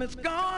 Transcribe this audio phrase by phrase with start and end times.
[0.00, 0.49] Tell 'em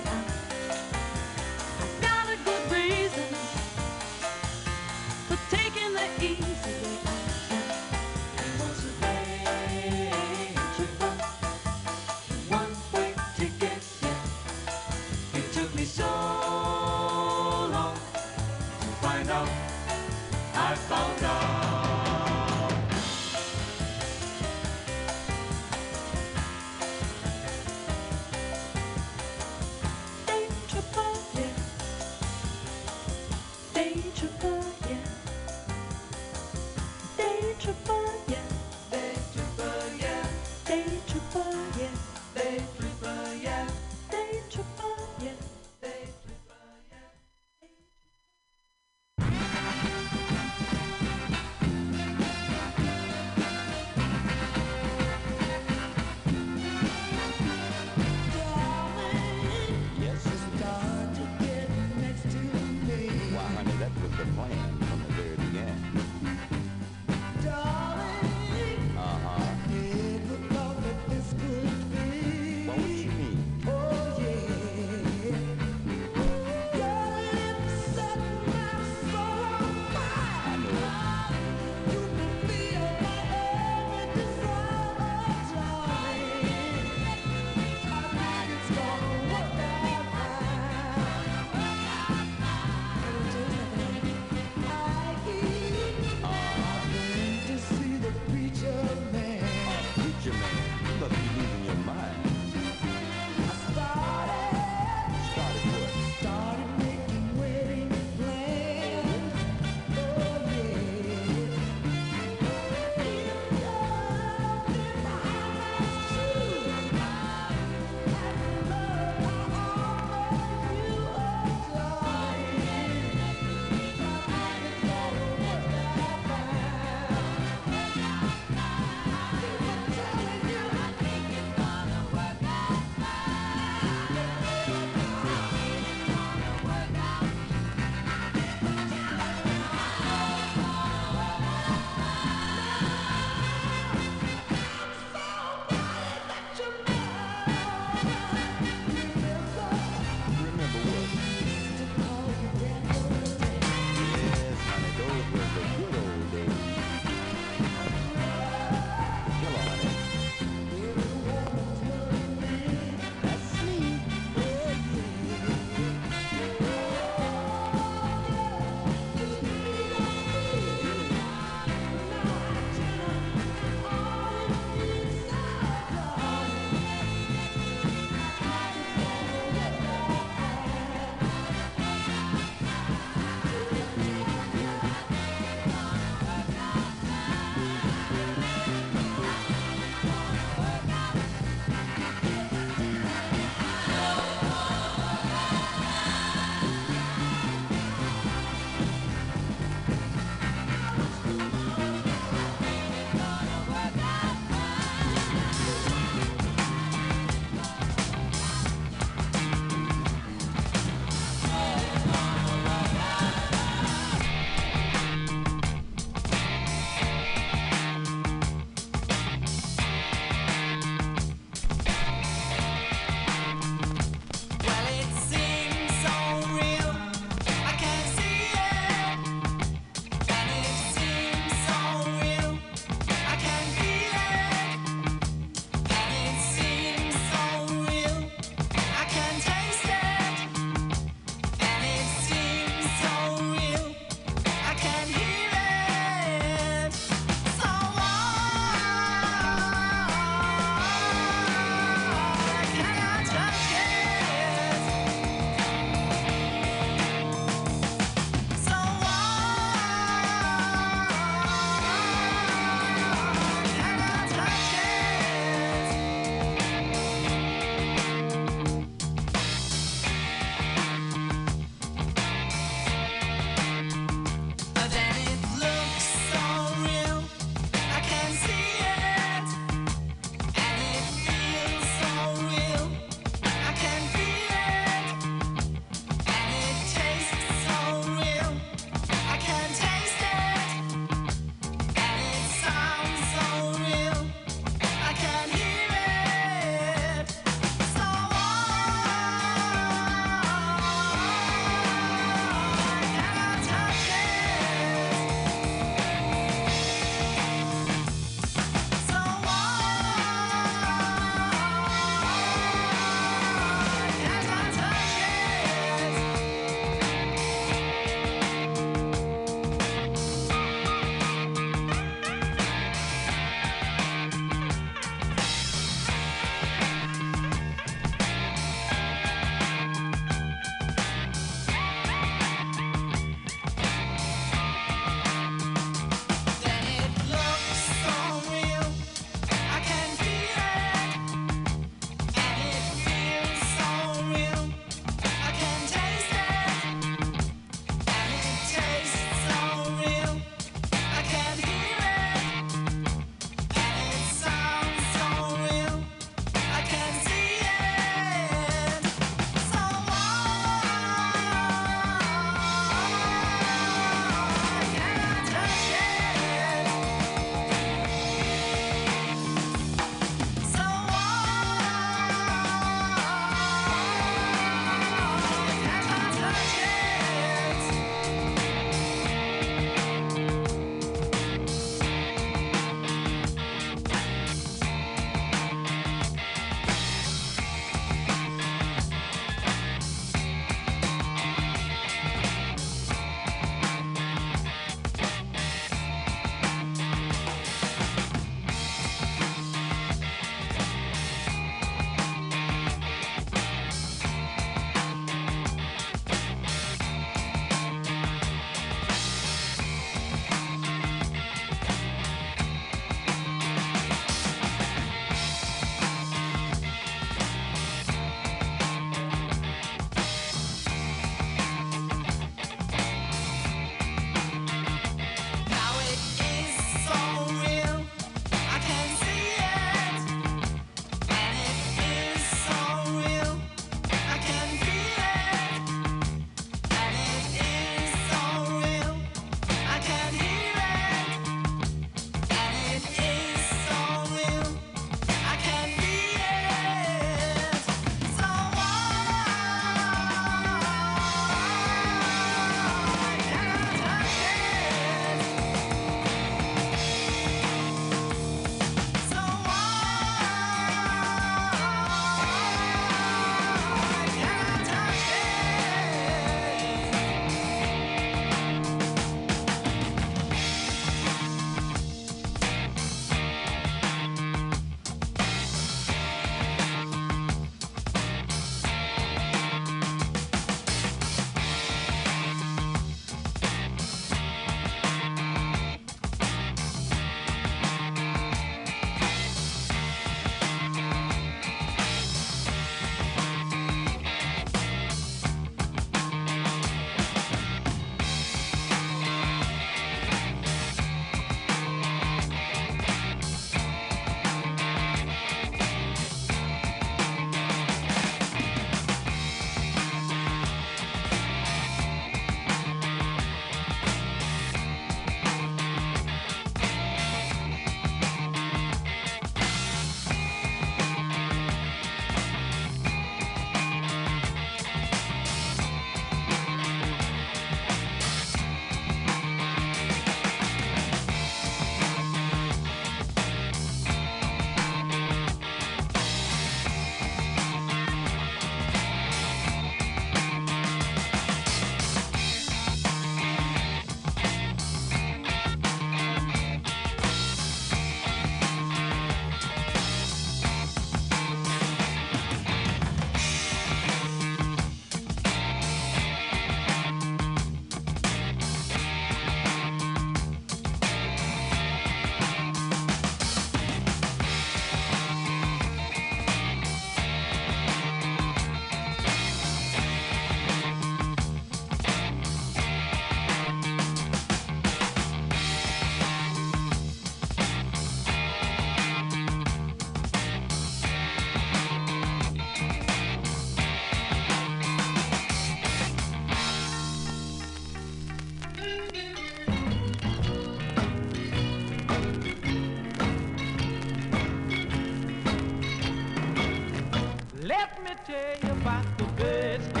[597.63, 600.00] Let me tell you about the birds.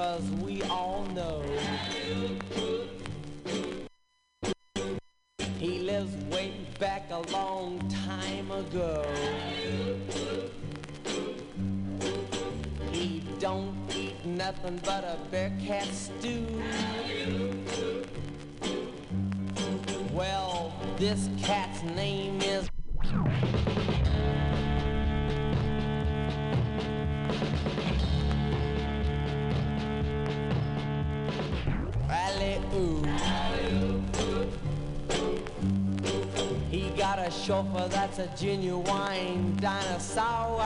[0.00, 1.42] cause we all know
[5.58, 9.04] he lives way back a long time ago.
[12.90, 16.46] He don't eat nothing but a bear cat stew.
[20.14, 21.69] Well, this cat
[37.40, 40.60] chauffeur that's a genuine dinosaur.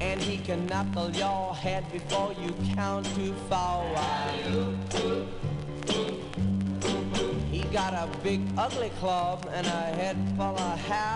[0.00, 3.84] And he can knuckle your head before you count too far.
[7.50, 11.10] He got a big ugly club and a head full of hair.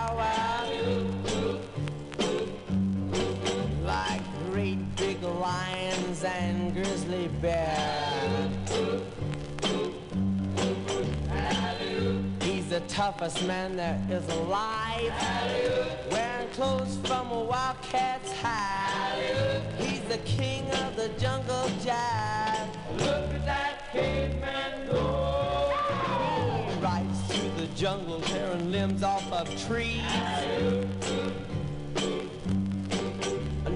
[3.83, 4.21] Like
[4.51, 7.84] great big lions and grizzly bears.
[12.95, 15.11] Toughest man there is alive.
[16.09, 19.61] Wearing clothes from a wildcat's hide.
[19.77, 22.69] He's the king of the jungle jive.
[22.99, 25.73] Look at that caveman go.
[26.69, 30.01] He rides through the jungle tearing limbs off of trees.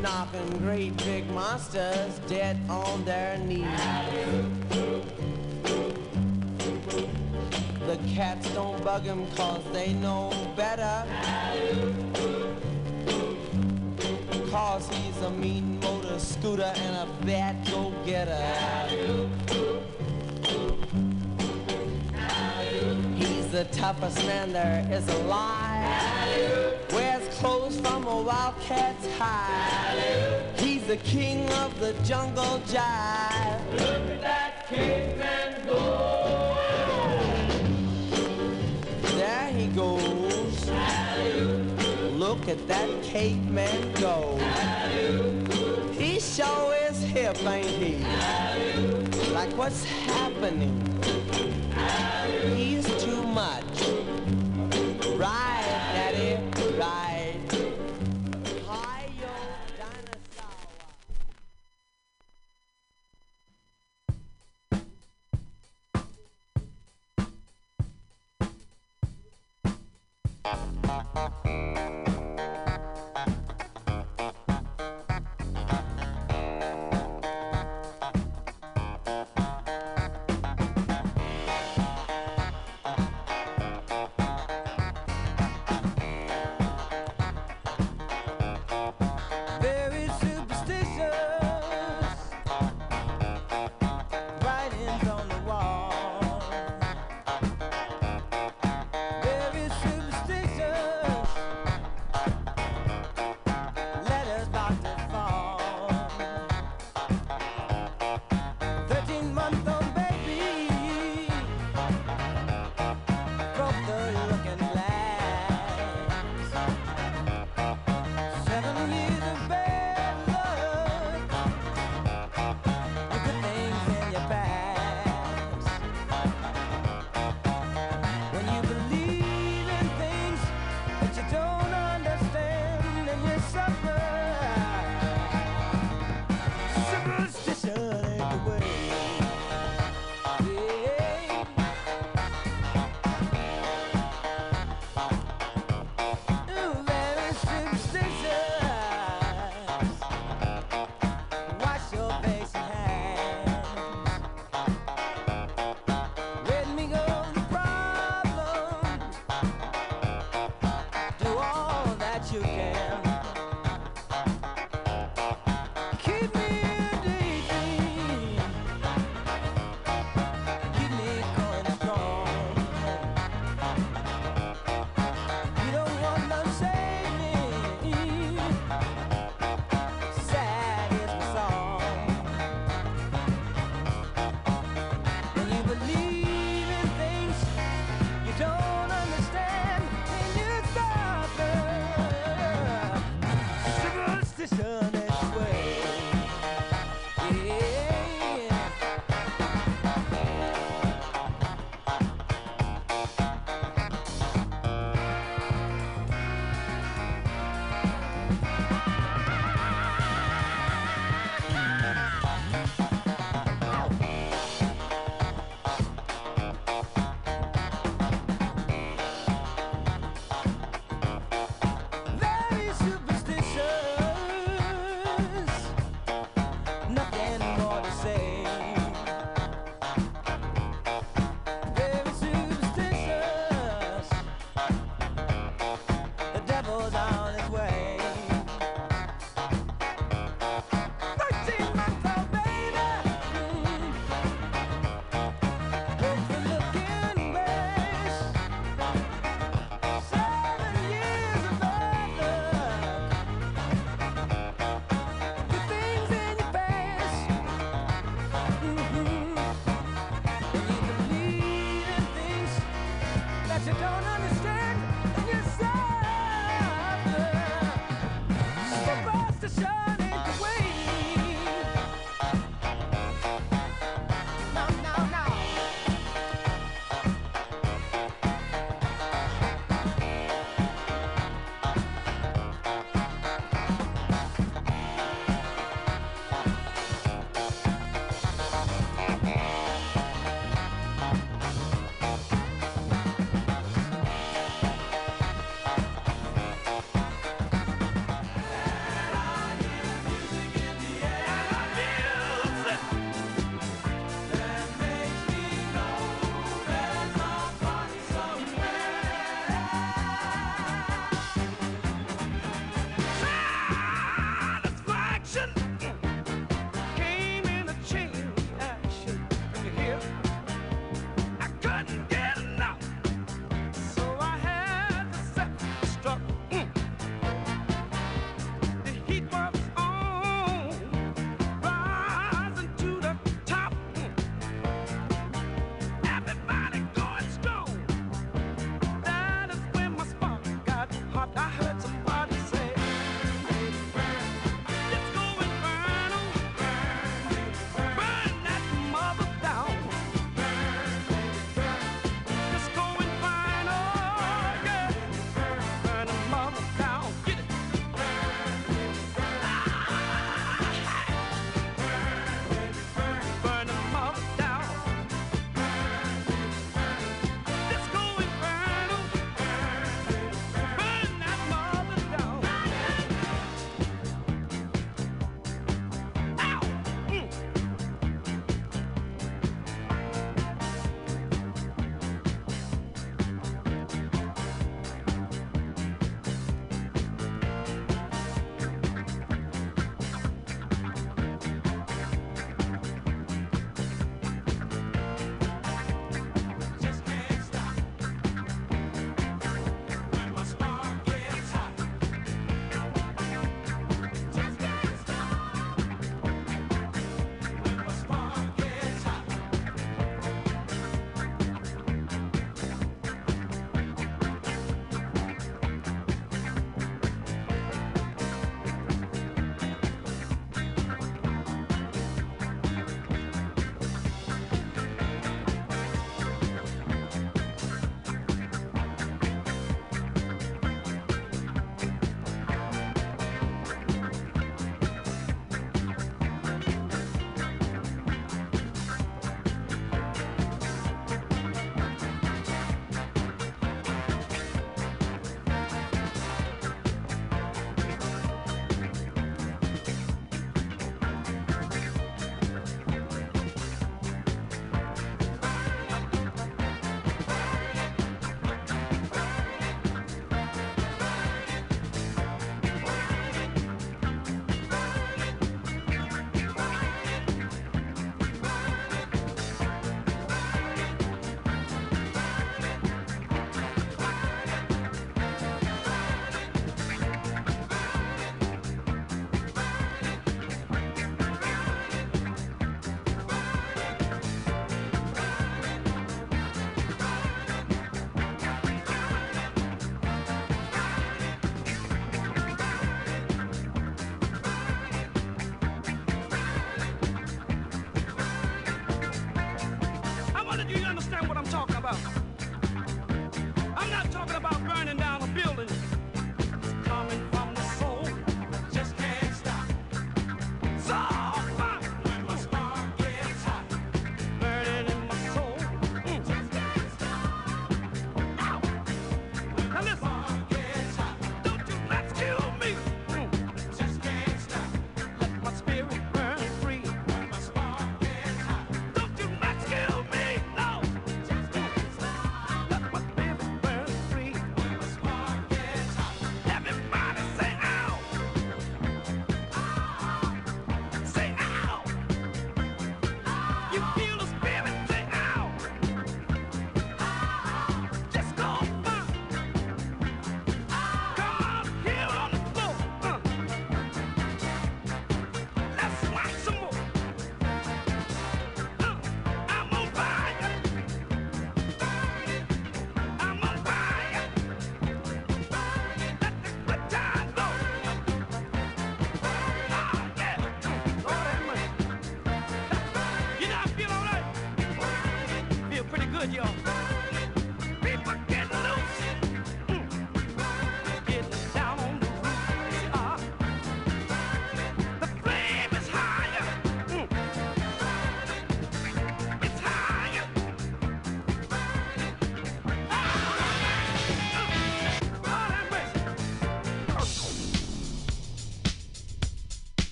[0.00, 3.66] Knocking great big monsters dead on their knees.
[7.88, 11.06] The cats don't bug him cause they know better.
[14.50, 18.44] Cause he's a mean motor scooter and a bad go-getter.
[23.16, 26.92] He's the toughest man there is alive.
[26.92, 30.42] Wears clothes from a wildcat's hide.
[30.58, 33.72] He's the king of the jungle jive.
[33.72, 36.47] Look at that caveman go.
[39.78, 40.70] Goes.
[42.14, 44.36] Look at that caveman go.
[45.92, 47.94] He sure is hip, ain't he?
[49.32, 50.74] Like what's happening?
[52.56, 53.76] He's too much.
[55.16, 55.47] Right,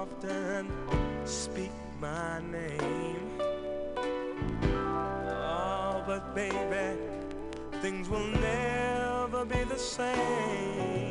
[0.00, 0.66] often
[1.26, 1.70] speak
[2.00, 3.38] my name.
[4.72, 6.98] Oh, but baby,
[7.82, 11.09] things will never be the same.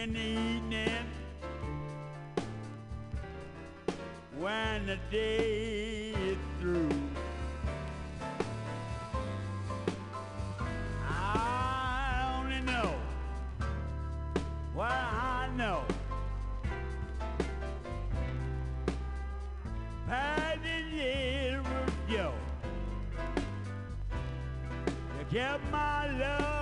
[0.00, 1.04] in the evening
[4.38, 6.88] when the day is through.
[11.06, 12.94] I only know
[14.72, 15.82] what I know.
[20.06, 22.30] Passing years with you,
[25.18, 26.59] you kept my love.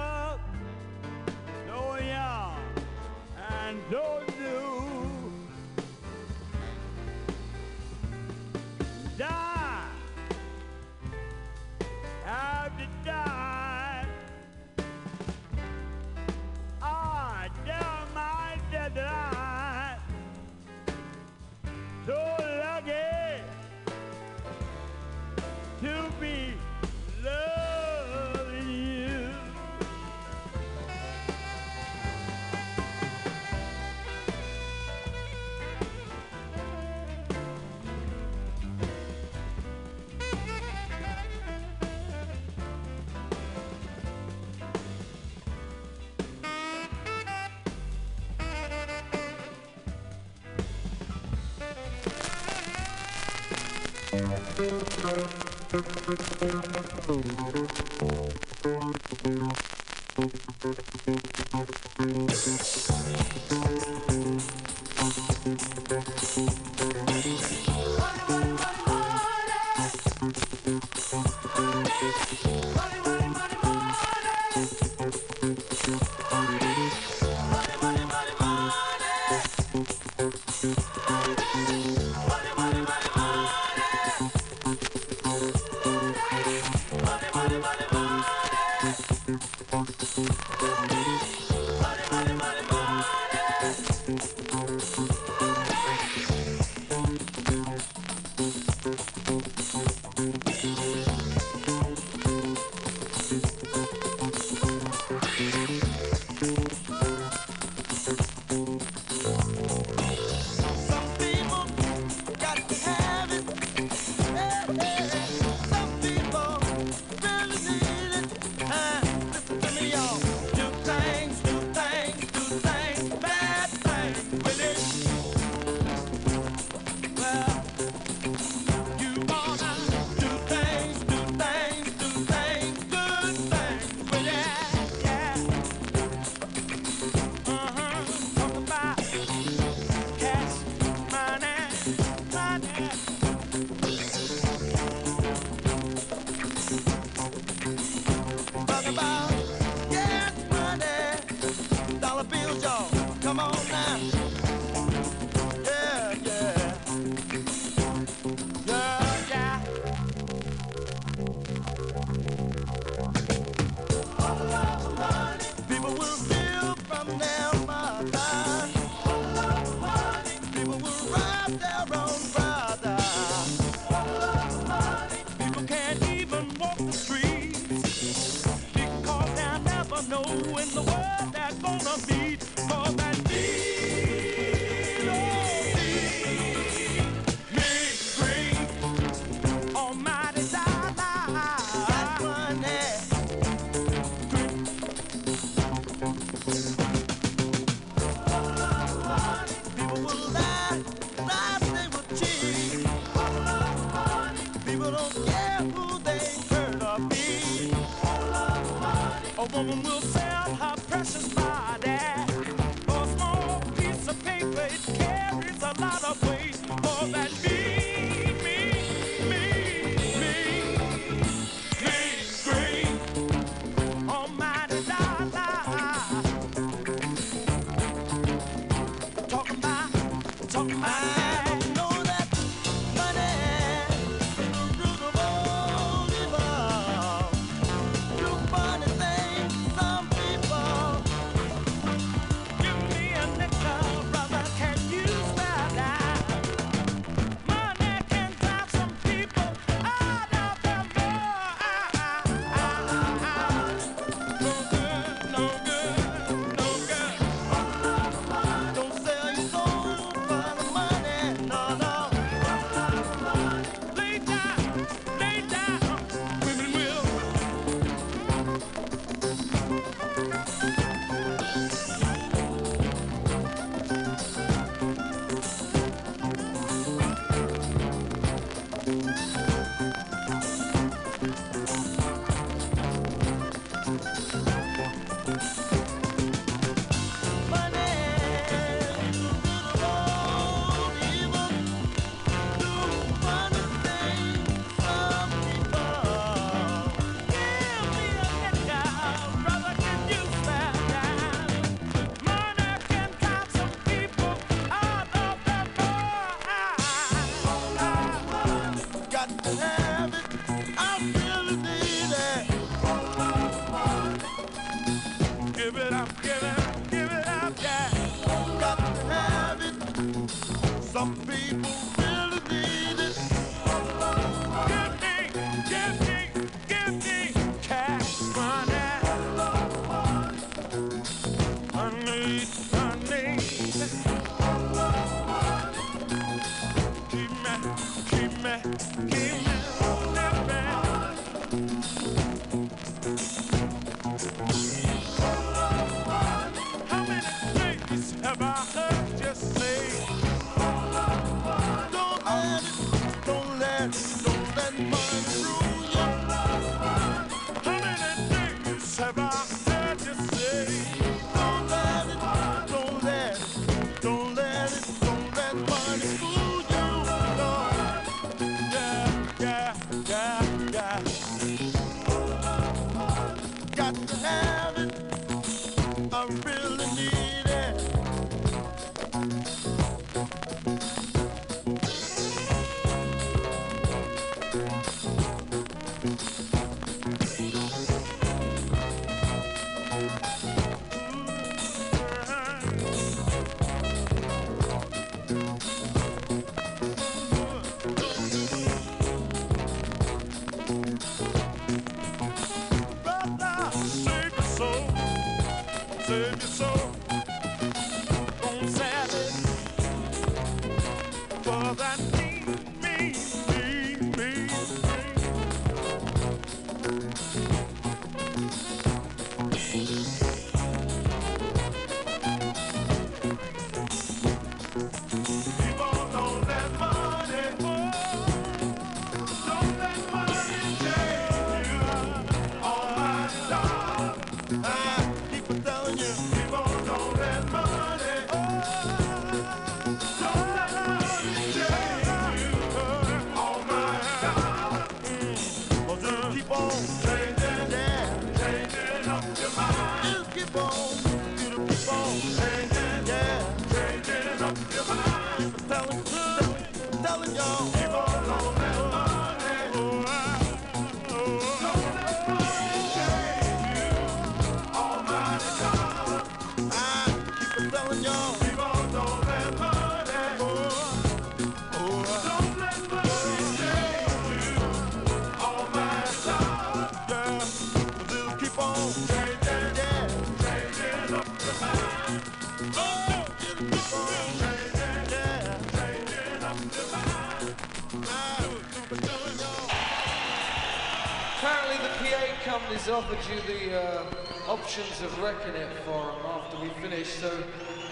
[494.79, 497.09] options of wrecking it for them after we finish.
[497.09, 497.43] So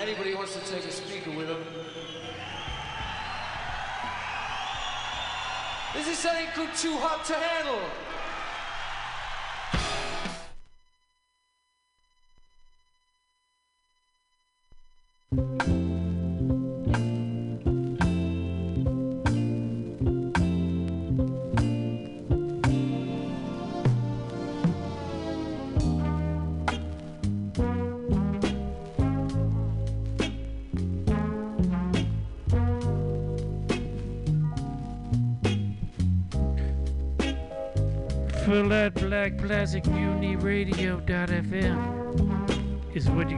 [0.00, 1.64] anybody wants to take a speaker with them.
[5.94, 7.80] This is something called Too Hot to Handle.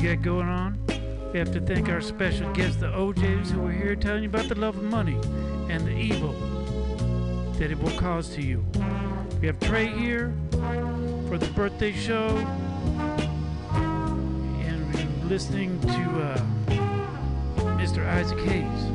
[0.03, 0.79] you got going on.
[1.33, 4.49] We have to thank our special guests, the O'Jays, who are here telling you about
[4.49, 5.19] the love of money
[5.69, 6.33] and the evil
[7.59, 8.65] that it will cause to you.
[9.41, 10.33] We have Trey here
[11.29, 12.29] for the birthday show.
[13.73, 16.39] And we're listening to uh,
[17.77, 18.07] Mr.
[18.07, 18.88] Isaac Hayes.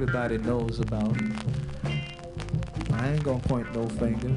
[0.00, 1.12] Everybody knows about.
[2.92, 4.30] I ain't gonna point no fingers.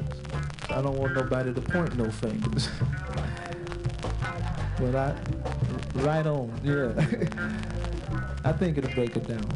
[0.68, 2.68] I don't want nobody to point no fingers.
[4.80, 5.14] but I,
[6.02, 6.90] right on, yeah.
[8.44, 9.48] I think it'll break it down.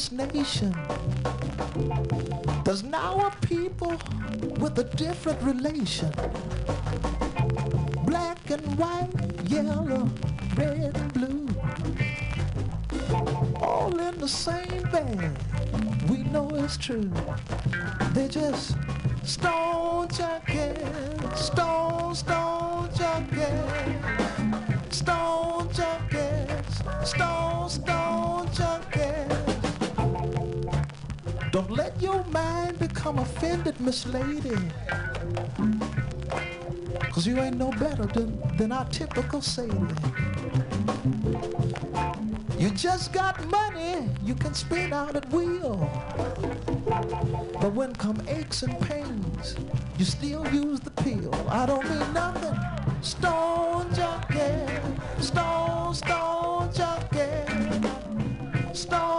[0.00, 0.74] This nation.
[2.64, 3.92] There's now a people
[4.58, 6.10] with a different relation.
[8.06, 9.10] Black and white,
[9.44, 10.08] yellow,
[10.56, 11.48] red and blue.
[13.60, 15.36] All in the same bag.
[16.08, 17.10] We know it's true.
[18.14, 18.76] They just
[19.22, 27.99] stone junkies, stone, stone junkies, stone junkies, stone, stone
[31.52, 34.56] Don't let your mind become offended, Miss Lady.
[37.10, 39.74] Cause you ain't no better than, than our typical Sadie.
[42.56, 45.76] You just got money you can spend out at will.
[47.60, 49.56] But when come aches and pains,
[49.98, 51.34] you still use the pill.
[51.48, 52.56] I don't mean nothing.
[53.02, 54.70] Stone junkie,
[55.20, 57.44] stone, stone junkie,
[58.72, 59.09] stone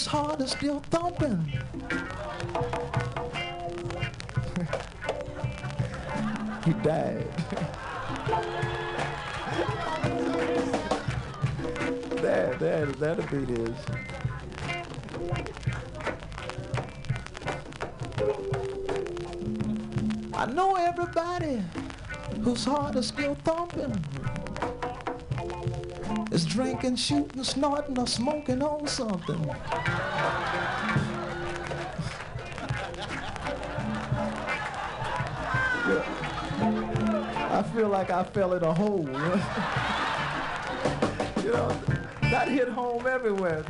[0.00, 1.44] whose heart is still thumping.
[6.64, 7.26] he died.
[12.22, 13.76] there, there, that'll be his.
[20.32, 21.62] I know everybody
[22.42, 24.02] whose heart is still thumping
[26.32, 29.50] is drinking, shooting, snorting, or smoking on something.
[37.80, 39.06] Feel like I fell in a hole.
[41.42, 41.72] you know,
[42.20, 43.64] that hit home everywhere.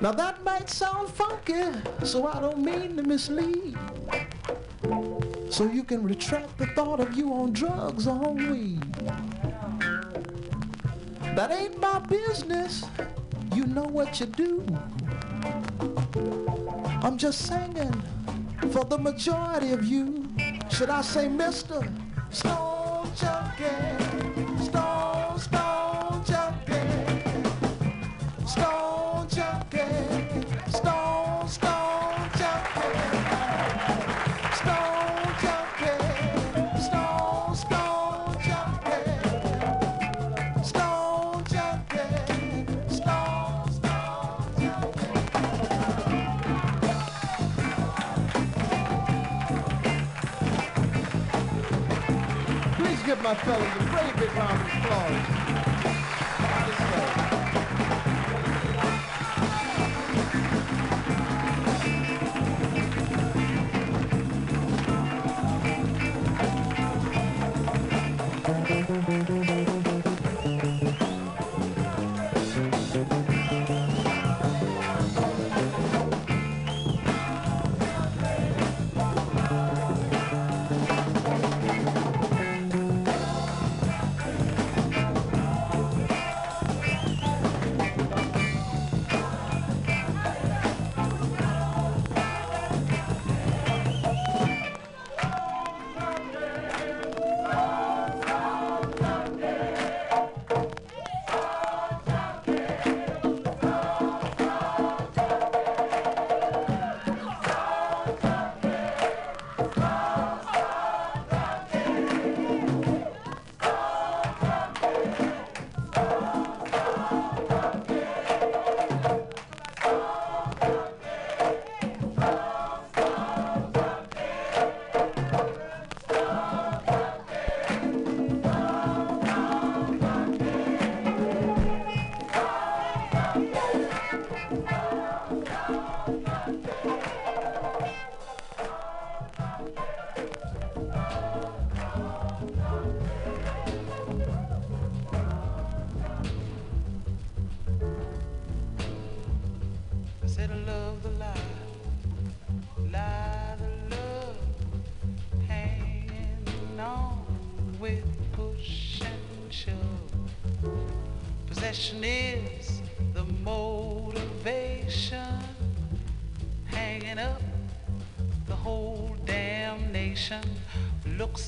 [0.00, 1.64] Now that might sound funky,
[2.02, 3.76] so I don't mean to mislead.
[5.50, 8.80] So you can retract the thought of you on drugs or on weed.
[11.36, 12.86] That ain't my business.
[13.74, 14.64] Know what you do.
[17.02, 17.92] I'm just singing
[18.70, 20.28] for the majority of you.
[20.70, 21.82] Should I say Mr.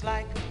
[0.06, 0.45] like